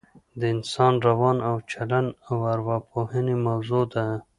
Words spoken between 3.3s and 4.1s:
موضوع ده